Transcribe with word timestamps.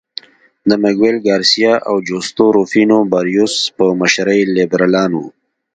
د 0.69 0.71
مګویل 0.83 1.17
ګارسیا 1.27 1.73
او 1.89 1.95
جوستو 2.07 2.45
روفینو 2.57 2.97
باریوس 3.11 3.55
په 3.77 3.85
مشرۍ 4.01 4.41
لیبرالان 4.55 5.11
وو. 5.15 5.27